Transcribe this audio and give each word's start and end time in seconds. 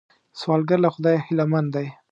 سوالګر 0.39 0.79
له 0.85 0.89
خدایه 0.95 1.21
هیلمن 1.27 1.65
دی 1.73 1.87